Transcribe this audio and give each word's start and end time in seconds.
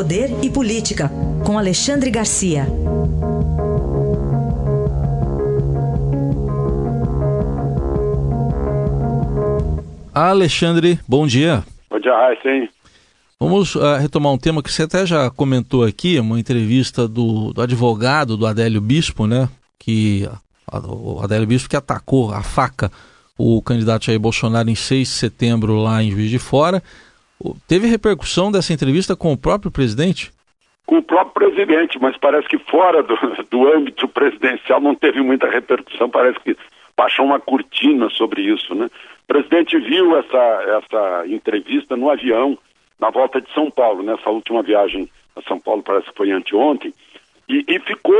Poder 0.00 0.30
e 0.42 0.48
Política, 0.48 1.10
com 1.44 1.58
Alexandre 1.58 2.10
Garcia. 2.10 2.66
Alexandre, 10.14 10.98
bom 11.06 11.26
dia. 11.26 11.62
Bom 11.90 12.00
dia, 12.00 12.14
Raíssen. 12.14 12.70
Vamos 13.38 13.74
uh, 13.74 13.96
retomar 14.00 14.32
um 14.32 14.38
tema 14.38 14.62
que 14.62 14.72
você 14.72 14.84
até 14.84 15.04
já 15.04 15.28
comentou 15.28 15.84
aqui, 15.84 16.18
uma 16.18 16.40
entrevista 16.40 17.06
do, 17.06 17.52
do 17.52 17.60
advogado 17.60 18.38
do 18.38 18.46
Adélio 18.46 18.80
Bispo, 18.80 19.26
né? 19.26 19.50
Que 19.78 20.26
o 20.72 21.20
Adélio 21.22 21.46
Bispo 21.46 21.68
que 21.68 21.76
atacou 21.76 22.32
a 22.32 22.42
faca 22.42 22.90
o 23.36 23.60
candidato 23.60 24.06
Jair 24.06 24.18
Bolsonaro 24.18 24.70
em 24.70 24.74
6 24.74 25.06
de 25.06 25.14
setembro 25.14 25.76
lá 25.76 26.02
em 26.02 26.10
Juiz 26.10 26.30
de 26.30 26.38
Fora. 26.38 26.82
Teve 27.66 27.86
repercussão 27.86 28.50
dessa 28.50 28.72
entrevista 28.72 29.16
com 29.16 29.32
o 29.32 29.36
próprio 29.36 29.70
presidente? 29.70 30.30
Com 30.86 30.98
o 30.98 31.02
próprio 31.02 31.50
presidente, 31.50 31.98
mas 32.00 32.16
parece 32.16 32.48
que 32.48 32.58
fora 32.58 33.02
do, 33.02 33.16
do 33.50 33.72
âmbito 33.72 34.08
presidencial 34.08 34.80
não 34.80 34.94
teve 34.94 35.20
muita 35.22 35.48
repercussão, 35.48 36.08
parece 36.08 36.38
que 36.40 36.56
baixou 36.96 37.24
uma 37.24 37.40
cortina 37.40 38.10
sobre 38.10 38.42
isso, 38.42 38.74
né? 38.74 38.86
O 38.86 39.26
presidente 39.26 39.78
viu 39.78 40.16
essa, 40.18 40.82
essa 40.82 41.26
entrevista 41.28 41.96
no 41.96 42.10
avião, 42.10 42.58
na 42.98 43.10
volta 43.10 43.40
de 43.40 43.50
São 43.52 43.70
Paulo, 43.70 44.02
nessa 44.02 44.28
última 44.28 44.62
viagem 44.62 45.08
a 45.36 45.42
São 45.42 45.58
Paulo, 45.58 45.82
parece 45.82 46.10
que 46.10 46.16
foi 46.16 46.30
anteontem, 46.32 46.92
e, 47.50 47.64
e 47.66 47.80
ficou, 47.80 48.14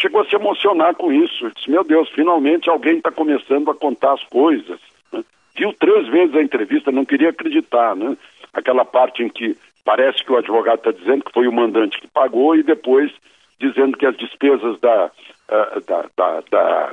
chegou 0.00 0.20
a 0.20 0.26
se 0.26 0.34
emocionar 0.34 0.94
com 0.94 1.10
isso. 1.10 1.50
Disse, 1.54 1.70
meu 1.70 1.82
Deus, 1.82 2.10
finalmente 2.10 2.68
alguém 2.68 2.98
está 2.98 3.10
começando 3.10 3.70
a 3.70 3.74
contar 3.74 4.12
as 4.12 4.22
coisas. 4.24 4.78
Né? 5.10 5.24
Viu 5.56 5.72
três 5.72 6.08
vezes 6.08 6.34
a 6.34 6.42
entrevista, 6.42 6.90
não 6.90 7.04
queria 7.04 7.30
acreditar, 7.30 7.94
né? 7.94 8.16
Aquela 8.52 8.84
parte 8.84 9.22
em 9.22 9.28
que 9.28 9.56
parece 9.84 10.24
que 10.24 10.32
o 10.32 10.36
advogado 10.36 10.78
está 10.78 10.90
dizendo 10.90 11.24
que 11.24 11.32
foi 11.32 11.46
o 11.46 11.52
mandante 11.52 12.00
que 12.00 12.08
pagou 12.08 12.56
e 12.56 12.62
depois 12.62 13.12
dizendo 13.60 13.96
que 13.96 14.06
as 14.06 14.16
despesas 14.16 14.80
da, 14.80 15.06
uh, 15.06 15.80
da, 15.86 16.04
da, 16.16 16.42
da, 16.50 16.92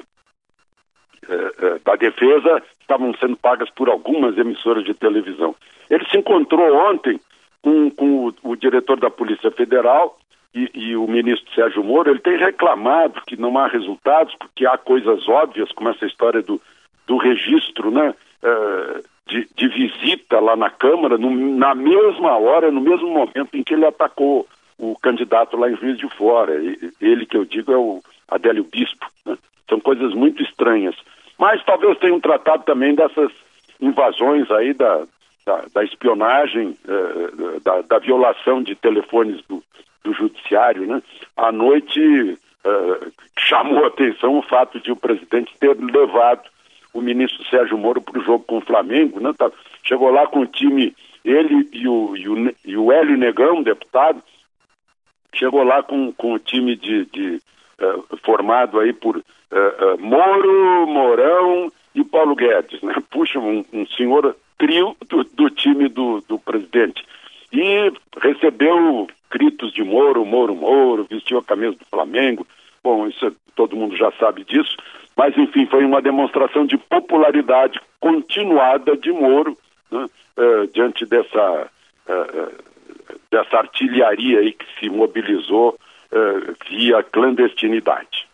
uh, 1.27 1.75
uh, 1.75 1.79
da 1.83 1.95
defesa 1.95 2.61
estavam 2.79 3.13
sendo 3.15 3.37
pagas 3.37 3.69
por 3.69 3.89
algumas 3.89 4.37
emissoras 4.37 4.83
de 4.83 4.93
televisão. 4.93 5.55
Ele 5.89 6.05
se 6.09 6.17
encontrou 6.17 6.75
ontem 6.89 7.19
com, 7.61 7.89
com 7.91 8.27
o, 8.27 8.33
o 8.43 8.55
diretor 8.55 8.99
da 8.99 9.09
Polícia 9.09 9.51
Federal 9.51 10.17
e, 10.53 10.69
e, 10.73 10.95
o 10.97 11.07
ministro 11.07 11.53
Sérgio 11.53 11.83
Moro, 11.83 12.09
ele 12.09 12.19
tem 12.19 12.37
reclamado 12.37 13.21
que 13.25 13.37
não 13.37 13.57
há 13.57 13.67
resultados, 13.67 14.35
porque 14.35 14.65
há 14.65 14.77
coisas 14.77 15.27
óbvias, 15.27 15.71
como 15.71 15.89
essa 15.89 16.05
história 16.05 16.41
do, 16.41 16.61
do 17.07 17.15
registro, 17.15 17.89
né, 17.89 18.13
uh, 18.43 19.03
de, 19.27 19.47
de, 19.55 19.67
visita 19.67 20.39
lá 20.39 20.55
na 20.55 20.69
Câmara, 20.69 21.17
no, 21.17 21.29
na 21.57 21.73
mesma 21.73 22.37
hora, 22.37 22.71
no 22.71 22.81
mesmo 22.81 23.09
momento 23.09 23.49
em 23.53 23.63
que 23.63 23.73
ele 23.73 23.85
atacou 23.85 24.47
o 24.77 24.95
candidato 24.99 25.55
lá 25.55 25.69
em 25.69 25.77
Juiz 25.77 25.97
de 25.97 26.09
Fora. 26.09 26.53
Ele 26.99 27.25
que 27.25 27.37
eu 27.37 27.45
digo 27.45 27.71
é 27.71 27.77
o 27.77 28.01
Adélio 28.27 28.63
Bispo. 28.63 29.05
Né? 29.25 29.37
São 29.69 29.79
coisas 29.79 30.13
muito 30.13 30.41
estranhas. 30.41 30.95
Mas 31.37 31.63
talvez 31.63 31.97
tenham 31.99 32.19
tratado 32.19 32.63
também 32.63 32.95
dessas 32.95 33.31
invasões 33.79 34.49
aí 34.51 34.73
da, 34.73 35.05
da, 35.45 35.65
da 35.73 35.83
espionagem, 35.83 36.77
uh, 36.85 37.59
da, 37.61 37.81
da, 37.81 37.99
violação 37.99 38.61
de 38.61 38.75
telefones 38.75 39.41
do, 39.47 39.63
do 40.03 40.13
judiciário, 40.13 40.85
né? 40.85 41.01
À 41.35 41.51
noite 41.51 41.99
uh, 41.99 43.11
chamou 43.37 43.83
a 43.83 43.87
atenção 43.87 44.37
o 44.37 44.43
fato 44.43 44.79
de 44.79 44.91
o 44.91 44.95
presidente 44.95 45.53
ter 45.59 45.75
levado 45.77 46.43
o 46.93 47.01
ministro 47.01 47.43
Sérgio 47.49 47.77
Moro 47.77 48.01
para 48.01 48.19
o 48.19 48.23
jogo 48.23 48.43
com 48.43 48.57
o 48.57 48.65
Flamengo, 48.65 49.19
né? 49.19 49.33
Tá, 49.37 49.51
chegou 49.83 50.09
lá 50.09 50.27
com 50.27 50.41
o 50.41 50.47
time, 50.47 50.95
ele 51.23 51.69
e 51.71 51.87
o, 51.87 52.15
e 52.15 52.29
o, 52.29 52.55
e 52.65 52.77
o 52.77 52.91
Hélio 52.91 53.17
Negão, 53.17 53.63
deputado, 53.63 54.21
chegou 55.33 55.63
lá 55.63 55.81
com, 55.81 56.11
com 56.13 56.33
o 56.33 56.39
time 56.39 56.75
de, 56.75 57.05
de 57.05 57.41
uh, 57.79 58.17
formado 58.23 58.79
aí 58.79 58.93
por 58.93 59.17
uh, 59.17 59.23
Moro, 59.99 60.87
Mourão 60.87 61.71
e 61.95 62.03
Paulo 62.03 62.35
Guedes, 62.35 62.81
né? 62.81 62.93
Puxa, 63.09 63.39
um, 63.39 63.63
um 63.73 63.85
senhor 63.87 64.35
trio 64.57 64.95
do, 65.09 65.23
do 65.23 65.49
time 65.49 65.87
do, 65.87 66.21
do 66.27 66.37
presidente. 66.37 67.03
E 67.51 67.91
recebeu 68.21 69.07
gritos 69.29 69.73
de 69.73 69.83
Moro, 69.83 70.25
Moro, 70.25 70.55
Moro, 70.55 71.07
vestiu 71.09 71.37
a 71.37 71.43
camisa 71.43 71.73
do 71.73 71.85
Flamengo. 71.89 72.45
Bom, 72.83 73.07
isso 73.07 73.35
todo 73.55 73.75
mundo 73.75 73.95
já 73.95 74.11
sabe 74.13 74.43
disso. 74.43 74.75
Mas, 75.21 75.37
enfim, 75.37 75.67
foi 75.67 75.85
uma 75.85 76.01
demonstração 76.01 76.65
de 76.65 76.79
popularidade 76.79 77.79
continuada 77.99 78.97
de 78.97 79.11
Moro 79.11 79.55
né, 79.91 80.07
uh, 80.35 80.67
diante 80.73 81.05
dessa, 81.05 81.67
uh, 82.09 82.63
dessa 83.29 83.57
artilharia 83.57 84.39
aí 84.39 84.51
que 84.51 84.65
se 84.79 84.89
mobilizou 84.89 85.77
via 86.67 87.03
clandestinidade. 87.03 88.27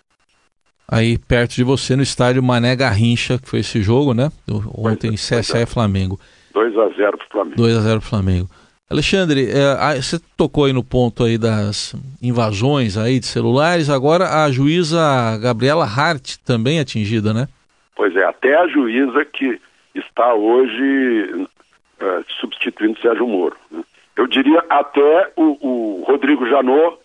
Aí 0.90 1.18
perto 1.18 1.56
de 1.56 1.64
você, 1.66 1.96
no 1.96 2.02
estádio 2.02 2.42
Mané 2.42 2.74
Garrincha, 2.76 3.38
que 3.38 3.48
foi 3.48 3.60
esse 3.60 3.84
jogo, 3.84 4.14
né? 4.14 4.32
Ontem, 4.74 5.12
CSA 5.12 5.62
e 5.62 5.66
Flamengo. 5.66 6.18
2 6.54 6.76
a 6.76 6.88
0 6.88 7.18
para 7.18 7.28
o 7.28 7.30
Flamengo. 7.30 7.56
2 7.58 7.78
a 7.78 7.82
0 7.82 8.00
para 8.00 8.08
o 8.08 8.10
Flamengo. 8.10 8.50
Alexandre, 8.90 9.50
é, 9.50 9.96
você 9.96 10.18
tocou 10.38 10.66
aí 10.66 10.72
no 10.72 10.84
ponto 10.84 11.24
aí 11.24 11.38
das 11.38 11.94
invasões 12.22 12.98
aí 12.98 13.20
de 13.20 13.26
celulares, 13.26 13.90
agora 13.90 14.44
a 14.46 14.52
juíza 14.52 14.98
Gabriela 15.42 15.84
Hart 15.84 16.38
também 16.46 16.80
atingida, 16.80 17.34
né? 17.34 17.48
Pois 17.96 18.16
é, 18.16 18.24
até 18.24 18.56
a 18.56 18.68
juíza 18.68 19.26
que 19.26 19.60
está 19.94 20.34
hoje 20.34 21.48
é, 22.00 22.24
substituindo 22.40 23.00
Sérgio 23.00 23.28
Moro. 23.28 23.58
Né? 23.70 23.84
Eu 24.16 24.26
diria 24.28 24.64
até 24.70 25.32
o, 25.36 25.58
o 25.62 26.04
Rodrigo 26.06 26.48
Janot, 26.48 26.98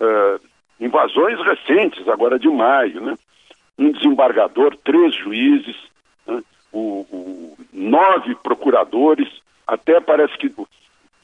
é, 0.00 0.38
invasões 0.80 1.38
recentes, 1.44 2.06
agora 2.08 2.38
de 2.38 2.48
maio, 2.48 3.00
né? 3.00 3.16
Um 3.78 3.90
desembargador, 3.92 4.76
três 4.84 5.14
juízes, 5.14 5.76
né? 6.26 6.42
o, 6.72 7.06
o, 7.10 7.56
nove 7.72 8.34
procuradores, 8.36 9.28
até 9.66 10.00
parece 10.00 10.36
que 10.38 10.50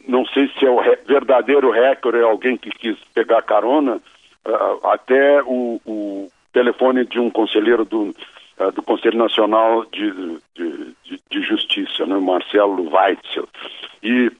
não 0.06 0.26
sei 0.26 0.48
se 0.58 0.66
é 0.66 0.70
o 0.70 0.80
verdadeiro 1.06 1.70
recorde, 1.70 2.18
é 2.18 2.22
alguém 2.22 2.56
que 2.56 2.70
quis 2.70 2.96
pegar 3.14 3.42
carona, 3.42 4.00
uh, 4.46 4.86
até 4.88 5.42
o, 5.42 5.80
o, 5.84 6.28
telefone 6.52 7.06
de 7.06 7.18
um 7.18 7.30
conselheiro 7.30 7.84
do, 7.84 8.14
uh, 8.58 8.72
do 8.72 8.82
Conselho 8.82 9.18
Nacional 9.18 9.84
de, 9.86 10.10
de, 10.54 10.94
de, 11.04 11.20
de 11.30 11.42
Justiça, 11.42 12.04
né, 12.04 12.16
Marcelo 12.18 12.90
Weitzel. 12.94 13.48
E 14.02 14.30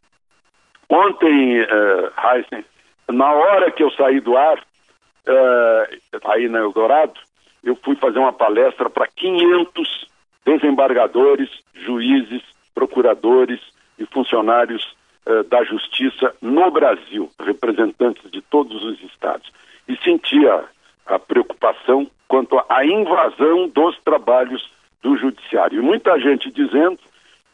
ontem, 0.88 1.60
uh, 1.62 2.12
Heisen, 2.18 2.64
na 3.10 3.32
hora 3.32 3.70
que 3.70 3.82
eu 3.82 3.90
saí 3.92 4.20
do 4.20 4.36
ar, 4.36 4.58
uh, 4.58 6.20
aí 6.24 6.48
na 6.48 6.58
Eldorado, 6.58 7.18
eu 7.64 7.76
fui 7.76 7.96
fazer 7.96 8.18
uma 8.18 8.32
palestra 8.32 8.90
para 8.90 9.06
500 9.06 10.06
desembargadores, 10.44 11.48
juízes, 11.74 12.42
procuradores 12.74 13.60
e 13.98 14.04
funcionários 14.06 14.96
eh, 15.32 15.42
da 15.44 15.64
Justiça 15.64 16.34
no 16.42 16.70
Brasil, 16.70 17.30
representantes 17.40 18.30
de 18.30 18.40
todos 18.42 18.82
os 18.84 19.00
estados, 19.02 19.50
e 19.88 19.96
sentia 19.96 20.64
a 21.06 21.18
preocupação 21.18 22.06
quanto 22.28 22.62
à 22.68 22.84
invasão 22.84 23.68
dos 23.68 23.98
trabalhos 24.00 24.70
do 25.02 25.16
Judiciário. 25.16 25.78
E 25.78 25.82
muita 25.82 26.18
gente 26.20 26.50
dizendo 26.50 26.98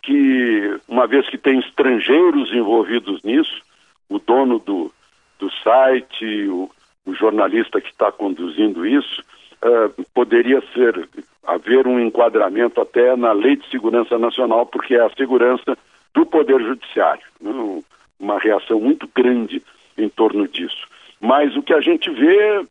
que, 0.02 0.78
uma 0.88 1.06
vez 1.06 1.28
que 1.28 1.38
tem 1.38 1.58
estrangeiros 1.58 2.52
envolvidos 2.52 3.22
nisso, 3.22 3.62
o 4.08 4.18
dono 4.18 4.58
do, 4.58 4.92
do 5.38 5.50
site, 5.62 6.48
o, 6.48 6.70
o 7.06 7.14
jornalista 7.14 7.80
que 7.80 7.90
está 7.90 8.10
conduzindo 8.12 8.86
isso, 8.86 9.22
uh, 9.62 10.04
poderia 10.14 10.62
ser 10.74 11.08
haver 11.46 11.86
um 11.86 11.98
enquadramento 11.98 12.80
até 12.80 13.16
na 13.16 13.32
Lei 13.32 13.56
de 13.56 13.68
Segurança 13.70 14.18
Nacional, 14.18 14.66
porque 14.66 14.94
é 14.94 15.04
a 15.04 15.10
segurança 15.10 15.76
do 16.14 16.26
Poder 16.26 16.60
Judiciário. 16.60 17.24
Né? 17.40 17.82
Uma 18.18 18.38
reação 18.38 18.80
muito 18.80 19.08
grande 19.14 19.62
em 19.96 20.08
torno 20.08 20.46
disso. 20.48 20.86
Mas 21.20 21.56
o 21.56 21.62
que 21.62 21.74
a 21.74 21.80
gente 21.80 22.10
vê 22.10 22.66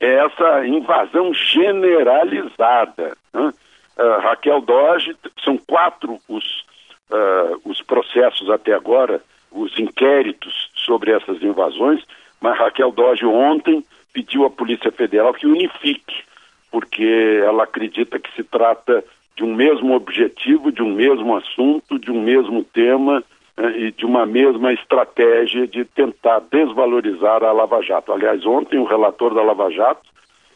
é 0.00 0.14
essa 0.24 0.66
invasão 0.66 1.32
generalizada. 1.34 3.16
Né? 3.32 3.52
Uh, 3.98 4.20
Raquel 4.20 4.60
Doge, 4.60 5.16
são 5.44 5.58
quatro 5.58 6.18
os, 6.28 6.64
uh, 7.10 7.60
os 7.64 7.82
processos 7.82 8.48
até 8.48 8.72
agora, 8.72 9.20
os 9.50 9.78
inquéritos 9.78 10.70
sobre 10.74 11.10
essas 11.12 11.42
invasões, 11.42 12.02
mas 12.40 12.58
Raquel 12.58 12.90
Doge 12.90 13.26
ontem 13.26 13.84
pediu 14.12 14.44
à 14.44 14.50
Polícia 14.50 14.90
Federal 14.90 15.34
que 15.34 15.46
unifique, 15.46 16.24
porque 16.70 17.40
ela 17.44 17.64
acredita 17.64 18.18
que 18.18 18.32
se 18.34 18.42
trata 18.44 19.04
de 19.40 19.44
um 19.44 19.54
mesmo 19.54 19.94
objetivo, 19.94 20.70
de 20.70 20.82
um 20.82 20.92
mesmo 20.92 21.34
assunto, 21.34 21.98
de 21.98 22.10
um 22.10 22.20
mesmo 22.20 22.62
tema 22.62 23.24
né, 23.56 23.78
e 23.78 23.90
de 23.90 24.04
uma 24.04 24.26
mesma 24.26 24.70
estratégia 24.70 25.66
de 25.66 25.82
tentar 25.82 26.42
desvalorizar 26.52 27.42
a 27.42 27.50
Lava 27.50 27.80
Jato. 27.80 28.12
Aliás, 28.12 28.44
ontem 28.44 28.78
o 28.78 28.84
relator 28.84 29.34
da 29.34 29.40
Lava 29.40 29.70
Jato, 29.70 30.02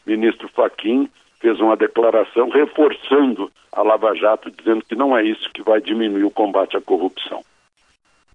ministro 0.05 0.51
Faquim, 0.55 1.09
fez 1.41 1.59
uma 1.61 1.75
declaração 1.79 2.51
reforçando 2.51 3.51
a 3.73 3.81
Lava 3.81 4.15
Jato, 4.15 4.51
dizendo 4.51 4.85
que 4.87 4.95
não 4.95 5.17
é 5.17 5.25
isso 5.25 5.49
que 5.55 5.63
vai 5.63 5.81
diminuir 5.81 6.25
o 6.25 6.31
combate 6.31 6.77
à 6.77 6.81
corrupção. 6.83 7.43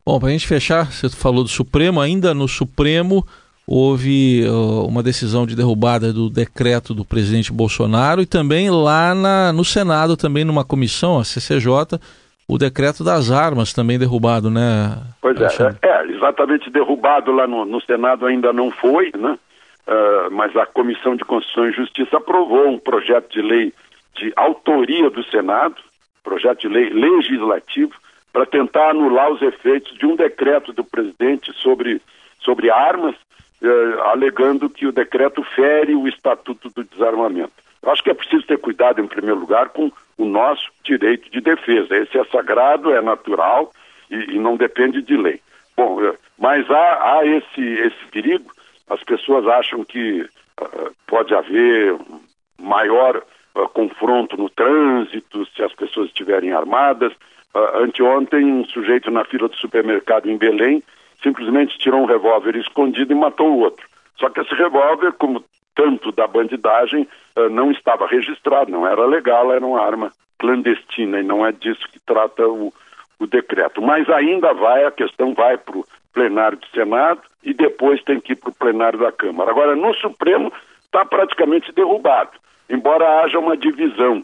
Bom, 0.03 0.19
para 0.19 0.29
a 0.29 0.31
gente 0.31 0.47
fechar, 0.47 0.91
você 0.91 1.07
falou 1.09 1.43
do 1.43 1.49
Supremo, 1.49 2.01
ainda 2.01 2.33
no 2.33 2.47
Supremo 2.47 3.23
houve 3.71 4.43
uh, 4.47 4.87
uma 4.87 5.03
decisão 5.03 5.45
de 5.45 5.55
derrubada 5.55 6.11
do 6.11 6.27
decreto 6.27 6.91
do 6.91 7.05
presidente 7.05 7.53
Bolsonaro 7.53 8.19
e 8.19 8.25
também 8.25 8.71
lá 8.71 9.13
na, 9.13 9.53
no 9.53 9.63
Senado, 9.63 10.17
também 10.17 10.43
numa 10.43 10.65
comissão, 10.65 11.19
a 11.19 11.23
CCJ, 11.23 11.99
o 12.47 12.57
decreto 12.57 13.03
das 13.03 13.29
armas 13.29 13.71
também 13.71 13.99
derrubado, 13.99 14.49
né? 14.49 14.97
Pois 15.21 15.39
é, 15.39 15.45
é, 15.83 15.87
é, 15.87 16.05
exatamente 16.07 16.67
derrubado 16.71 17.31
lá 17.31 17.45
no, 17.45 17.63
no, 17.63 17.79
Senado 17.81 18.25
ainda 18.25 18.51
não 18.51 18.71
foi, 18.71 19.11
né? 19.15 19.37
Uh, 19.87 20.31
mas 20.31 20.55
a 20.57 20.65
Comissão 20.65 21.15
de 21.15 21.23
Constituição 21.23 21.69
e 21.69 21.71
Justiça 21.71 22.17
aprovou 22.17 22.69
um 22.69 22.79
projeto 22.79 23.31
de 23.31 23.41
lei 23.43 23.71
de 24.15 24.33
autoria 24.35 25.11
do 25.11 25.23
Senado, 25.25 25.75
projeto 26.23 26.61
de 26.61 26.67
lei 26.67 26.89
legislativo, 26.89 27.93
para 28.33 28.47
tentar 28.47 28.89
anular 28.89 29.31
os 29.31 29.43
efeitos 29.43 29.95
de 29.95 30.07
um 30.07 30.15
decreto 30.15 30.73
do 30.73 30.83
presidente 30.83 31.53
sobre, 31.53 32.01
sobre 32.39 32.71
armas, 32.71 33.15
uh, 33.61 34.01
alegando 34.03 34.69
que 34.69 34.87
o 34.87 34.91
decreto 34.91 35.43
fere 35.55 35.95
o 35.95 36.07
Estatuto 36.07 36.69
do 36.69 36.83
Desarmamento. 36.83 37.51
Eu 37.81 37.91
acho 37.91 38.03
que 38.03 38.09
é 38.09 38.13
preciso 38.13 38.45
ter 38.45 38.57
cuidado, 38.57 39.01
em 39.01 39.07
primeiro 39.07 39.39
lugar, 39.39 39.69
com 39.69 39.91
o 40.17 40.25
nosso 40.25 40.69
direito 40.83 41.29
de 41.31 41.39
defesa. 41.39 41.95
Esse 41.95 42.17
é 42.17 42.25
sagrado, 42.25 42.93
é 42.93 43.01
natural 43.01 43.71
e, 44.11 44.35
e 44.35 44.39
não 44.39 44.57
depende 44.57 45.01
de 45.01 45.15
lei. 45.15 45.39
Bom, 45.77 46.03
eh, 46.03 46.13
mas 46.37 46.69
há, 46.69 47.13
há 47.19 47.25
esse, 47.25 47.61
esse 47.61 48.05
perigo. 48.11 48.51
As 48.89 49.01
pessoas 49.03 49.47
acham 49.47 49.83
que 49.85 50.21
uh, 50.21 50.95
pode 51.07 51.33
haver 51.33 51.95
maior 52.59 53.23
uh, 53.55 53.69
confronto 53.69 54.35
no 54.35 54.49
trânsito 54.49 55.45
se 55.55 55.63
as 55.63 55.73
pessoas 55.73 56.07
estiverem 56.07 56.51
armadas. 56.51 57.13
Uh, 57.53 57.83
anteontem, 57.83 58.43
um 58.43 58.65
sujeito 58.65 59.09
na 59.09 59.23
fila 59.23 59.47
do 59.47 59.55
supermercado 59.55 60.29
em 60.29 60.37
Belém 60.37 60.83
simplesmente 61.21 61.77
tirou 61.77 62.01
um 62.01 62.05
revólver 62.05 62.55
escondido 62.55 63.11
e 63.11 63.15
matou 63.15 63.51
o 63.51 63.59
outro. 63.59 63.85
Só 64.17 64.29
que 64.29 64.41
esse 64.41 64.53
revólver, 64.53 65.13
como 65.13 65.43
tanto 65.75 66.11
da 66.11 66.27
bandidagem, 66.27 67.07
uh, 67.37 67.49
não 67.49 67.71
estava 67.71 68.05
registrado, 68.07 68.71
não 68.71 68.85
era 68.85 69.05
legal, 69.05 69.51
era 69.51 69.65
uma 69.65 69.81
arma 69.81 70.11
clandestina 70.37 71.19
e 71.19 71.23
não 71.23 71.45
é 71.45 71.51
disso 71.51 71.87
que 71.91 71.99
trata 71.99 72.47
o, 72.47 72.73
o 73.19 73.27
decreto. 73.27 73.81
Mas 73.81 74.09
ainda 74.09 74.53
vai, 74.53 74.85
a 74.85 74.91
questão 74.91 75.33
vai 75.33 75.57
para 75.57 75.77
o 75.77 75.85
plenário 76.13 76.57
do 76.57 76.67
Senado 76.67 77.21
e 77.43 77.53
depois 77.53 78.03
tem 78.03 78.19
que 78.19 78.33
ir 78.33 78.35
para 78.35 78.49
o 78.49 78.55
plenário 78.55 78.99
da 78.99 79.11
Câmara. 79.11 79.51
Agora, 79.51 79.75
no 79.75 79.93
Supremo 79.95 80.51
está 80.83 81.05
praticamente 81.05 81.71
derrubado, 81.71 82.31
embora 82.69 83.21
haja 83.21 83.39
uma 83.39 83.55
divisão. 83.55 84.23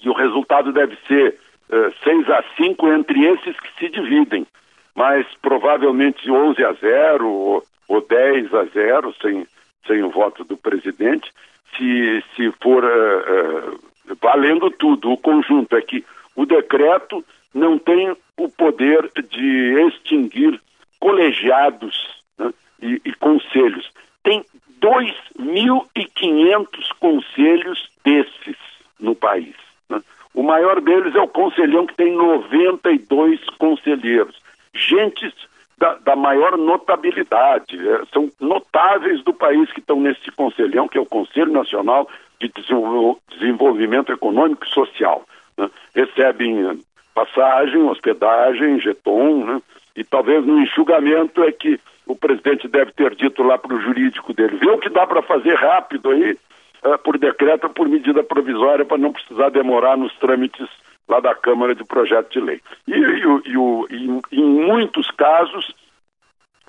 E 0.00 0.08
o 0.08 0.12
resultado 0.12 0.72
deve 0.72 0.96
ser 1.06 1.38
uh, 1.70 1.92
6 2.02 2.30
a 2.30 2.44
5 2.56 2.88
entre 2.88 3.24
esses 3.26 3.56
que 3.60 3.78
se 3.78 3.88
dividem, 3.90 4.46
mas 4.94 5.26
provavelmente 5.40 6.30
11 6.30 6.64
a 6.64 6.72
0 6.72 7.28
ou, 7.28 7.62
ou 7.88 8.00
10 8.00 8.54
a 8.54 8.64
0, 8.64 9.14
sem 9.20 9.46
sem 9.86 10.02
o 10.02 10.10
voto 10.10 10.42
do 10.44 10.56
presidente, 10.56 11.30
se, 11.76 12.24
se 12.34 12.50
for 12.62 12.84
uh, 12.84 12.88
uh, 12.88 13.80
valendo 14.20 14.70
tudo. 14.70 15.10
O 15.10 15.16
conjunto 15.16 15.76
é 15.76 15.82
que 15.82 16.04
o 16.36 16.46
decreto 16.46 17.24
não 17.54 17.78
tem 17.78 18.16
o 18.36 18.48
poder 18.48 19.10
de 19.30 19.86
extinguir 19.86 20.60
colegiados 20.98 22.22
né, 22.38 22.52
e, 22.80 23.00
e 23.04 23.12
conselhos. 23.14 23.90
Tem 24.22 24.44
2.500 24.80 26.66
conselhos 26.98 27.90
desses 28.04 28.56
no 28.98 29.14
país. 29.14 29.54
Né? 29.88 30.00
O 30.34 30.42
maior 30.42 30.80
deles 30.80 31.14
é 31.14 31.20
o 31.20 31.28
conselhão, 31.28 31.86
que 31.86 31.94
tem 31.94 32.12
92 32.12 33.40
conselheiros. 33.58 34.31
Gentes 35.02 35.32
da, 35.78 35.94
da 35.94 36.16
maior 36.16 36.56
notabilidade. 36.56 37.76
É, 37.76 38.02
são 38.12 38.30
notáveis 38.40 39.22
do 39.24 39.34
país 39.34 39.70
que 39.72 39.80
estão 39.80 40.00
nesse 40.00 40.30
conselhão, 40.30 40.86
que 40.86 40.96
é 40.96 41.00
o 41.00 41.06
Conselho 41.06 41.52
Nacional 41.52 42.08
de 42.40 42.52
Desenvolvimento 43.30 44.12
Econômico 44.12 44.64
e 44.64 44.70
Social. 44.70 45.24
Né? 45.56 45.68
Recebem 45.94 46.68
eh, 46.68 46.76
passagem, 47.14 47.82
hospedagem, 47.82 48.80
jeton, 48.80 49.44
né? 49.44 49.62
e 49.96 50.04
talvez 50.04 50.44
no 50.44 50.60
enxugamento 50.60 51.42
é 51.42 51.52
que 51.52 51.78
o 52.06 52.16
presidente 52.16 52.66
deve 52.68 52.92
ter 52.92 53.14
dito 53.14 53.42
lá 53.42 53.58
para 53.58 53.74
o 53.74 53.80
jurídico 53.80 54.32
dele, 54.32 54.56
vê 54.56 54.70
o 54.70 54.78
que 54.78 54.88
dá 54.88 55.06
para 55.06 55.22
fazer 55.22 55.54
rápido 55.54 56.10
aí, 56.10 56.32
uh, 56.84 56.98
por 56.98 57.16
decreto 57.16 57.64
ou 57.64 57.70
por 57.70 57.88
medida 57.88 58.24
provisória, 58.24 58.84
para 58.84 58.98
não 58.98 59.12
precisar 59.12 59.50
demorar 59.50 59.96
nos 59.96 60.12
trâmites 60.16 60.68
lá 61.08 61.20
da 61.20 61.34
Câmara 61.34 61.74
de 61.74 61.84
Projeto 61.84 62.30
de 62.32 62.40
Lei. 62.40 62.60
E, 62.86 62.92
e, 62.92 63.24
e, 63.90 64.20
e 64.32 64.40
em 64.40 64.66
muitos 64.66 65.10
casos, 65.10 65.74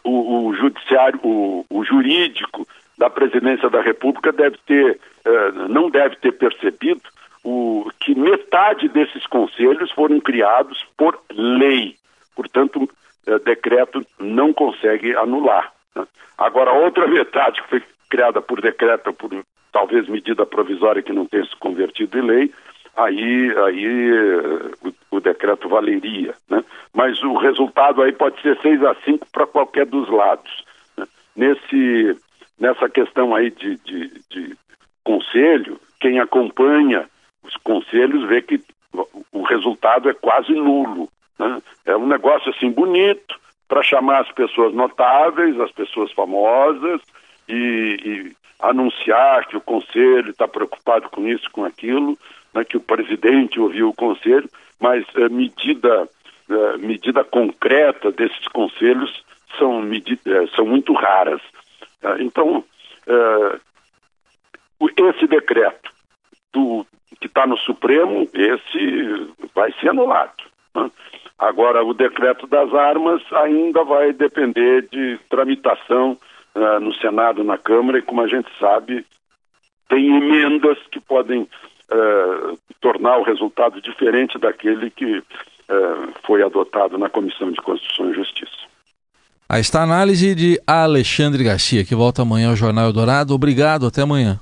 o, 0.03 0.47
o 0.47 0.53
judiciário, 0.56 1.19
o, 1.24 1.65
o, 1.69 1.83
jurídico 1.83 2.68
da 2.97 3.09
Presidência 3.09 3.69
da 3.69 3.81
República 3.81 4.31
deve 4.31 4.57
ter, 4.65 5.00
eh, 5.25 5.51
não 5.69 5.89
deve 5.89 6.15
ter 6.18 6.33
percebido 6.33 7.01
o, 7.44 7.89
que 8.00 8.13
metade 8.15 8.88
desses 8.89 9.25
conselhos 9.27 9.91
foram 9.91 10.19
criados 10.19 10.86
por 10.97 11.19
lei. 11.31 11.95
Portanto, 12.36 12.89
eh, 13.25 13.39
decreto 13.39 14.06
não 14.19 14.53
consegue 14.53 15.15
anular. 15.15 15.71
Né? 15.95 16.06
Agora, 16.38 16.74
outra 16.74 17.07
metade 17.09 17.62
que 17.62 17.69
foi 17.69 17.83
criada 18.09 18.41
por 18.41 18.62
decreto, 18.62 19.13
por 19.13 19.29
talvez 19.71 20.07
medida 20.07 20.45
provisória 20.45 21.01
que 21.01 21.12
não 21.12 21.25
tenha 21.25 21.45
se 21.45 21.56
convertido 21.56 22.19
em 22.19 22.21
lei, 22.21 22.51
aí, 22.95 23.53
aí 23.65 24.11
o, 24.83 25.17
o, 25.17 25.19
decreto 25.19 25.69
valeria. 25.69 26.33
Né? 26.49 26.63
Mas 26.93 27.21
o 27.23 27.35
resultado 27.37 28.01
aí 28.01 28.11
pode 28.11 28.41
ser 28.41 28.59
6 28.61 28.83
a 28.83 28.95
5 29.03 29.27
para 29.31 29.47
qualquer 29.47 29.85
dos 29.85 30.09
lados. 30.09 30.63
Né? 30.97 31.05
Nesse, 31.35 32.17
nessa 32.59 32.89
questão 32.89 33.35
aí 33.35 33.49
de, 33.51 33.77
de, 33.77 34.21
de 34.29 34.57
conselho, 35.03 35.79
quem 35.99 36.19
acompanha 36.19 37.09
os 37.43 37.55
conselhos 37.57 38.27
vê 38.27 38.41
que 38.41 38.61
o 39.31 39.41
resultado 39.43 40.09
é 40.09 40.13
quase 40.13 40.53
nulo. 40.53 41.09
Né? 41.37 41.61
É 41.85 41.97
um 41.97 42.07
negócio 42.07 42.51
assim 42.51 42.71
bonito 42.71 43.39
para 43.67 43.83
chamar 43.83 44.21
as 44.21 44.31
pessoas 44.31 44.73
notáveis, 44.73 45.59
as 45.59 45.71
pessoas 45.71 46.11
famosas 46.11 47.01
e, 47.47 47.97
e 48.05 48.35
anunciar 48.59 49.45
que 49.47 49.57
o 49.57 49.61
conselho 49.61 50.31
está 50.31 50.47
preocupado 50.47 51.09
com 51.09 51.27
isso, 51.27 51.49
com 51.51 51.65
aquilo, 51.65 52.17
né, 52.53 52.63
que 52.63 52.77
o 52.77 52.81
presidente 52.81 53.59
ouviu 53.59 53.89
o 53.89 53.93
conselho, 53.93 54.49
mas 54.79 55.05
uh, 55.15 55.29
medida, 55.29 56.07
uh, 56.49 56.79
medida 56.79 57.23
concreta 57.23 58.11
desses 58.11 58.47
conselhos 58.47 59.23
são, 59.57 59.81
uh, 59.81 60.47
são 60.55 60.65
muito 60.65 60.93
raras. 60.93 61.41
então, 62.19 62.63
esse 64.97 65.27
decreto 65.27 65.91
do, 66.51 66.85
que 67.19 67.27
está 67.27 67.45
no 67.45 67.57
Supremo, 67.57 68.27
esse 68.33 69.33
vai 69.53 69.71
ser 69.79 69.89
anulado. 69.89 70.43
Né? 70.75 70.89
Agora, 71.38 71.83
o 71.83 71.93
decreto 71.93 72.47
das 72.47 72.73
armas 72.73 73.21
ainda 73.33 73.83
vai 73.83 74.13
depender 74.13 74.88
de 74.89 75.19
tramitação 75.29 76.17
no 76.81 76.93
Senado, 76.95 77.43
na 77.43 77.57
Câmara, 77.57 77.98
e 77.98 78.01
como 78.01 78.22
a 78.22 78.27
gente 78.27 78.48
sabe, 78.60 79.05
tem 79.89 80.15
emendas 80.15 80.77
que 80.91 81.00
podem 81.00 81.41
uh, 81.41 82.60
tornar 82.79 83.17
o 83.17 83.24
resultado 83.24 83.81
diferente 83.81 84.38
daquele 84.38 84.89
que 84.89 85.17
uh, 85.17 86.13
foi 86.25 86.43
adotado 86.43 86.98
na 86.98 87.10
Comissão 87.10 87.51
de 87.51 87.62
Constituição 87.62 88.12
e 88.12 88.15
Justiça. 88.15 88.63
Aí 89.50 89.62
está 89.62 89.81
a 89.81 89.83
análise 89.83 90.33
de 90.33 90.60
Alexandre 90.65 91.43
Garcia, 91.43 91.83
que 91.86 91.93
volta 91.93 92.22
amanhã 92.22 92.50
ao 92.50 92.55
Jornal 92.55 92.86
Eldorado. 92.86 93.33
Obrigado, 93.33 93.86
até 93.86 94.01
amanhã. 94.01 94.39